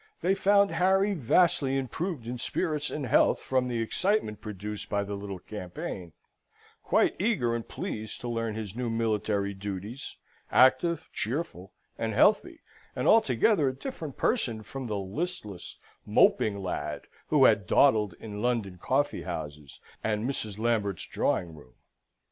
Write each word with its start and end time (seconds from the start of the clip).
They 0.21 0.33
found 0.33 0.71
Harry 0.71 1.13
vastly 1.13 1.77
improved 1.77 2.25
in 2.25 2.39
spirits 2.39 2.89
and 2.89 3.05
health 3.05 3.39
from 3.43 3.67
the 3.67 3.83
excitement 3.83 4.41
produced 4.41 4.89
by 4.89 5.03
the 5.03 5.13
little 5.13 5.37
campaign, 5.37 6.13
quite 6.81 7.15
eager 7.19 7.55
and 7.55 7.67
pleased 7.67 8.19
to 8.21 8.27
learn 8.27 8.55
his 8.55 8.75
new 8.75 8.89
military 8.89 9.53
duties, 9.53 10.15
active, 10.49 11.07
cheerful, 11.13 11.73
and 11.99 12.15
healthy, 12.15 12.61
and 12.95 13.07
altogether 13.07 13.69
a 13.69 13.75
different 13.75 14.17
person 14.17 14.63
from 14.63 14.87
the 14.87 14.97
listless 14.97 15.77
moping 16.03 16.63
lad 16.63 17.01
who 17.27 17.45
had 17.45 17.67
dawdled 17.67 18.15
in 18.19 18.41
London 18.41 18.79
coffee 18.79 19.21
houses 19.21 19.79
and 20.03 20.27
Mrs. 20.27 20.57
Lambert's 20.57 21.05
drawing 21.05 21.53
room. 21.53 21.75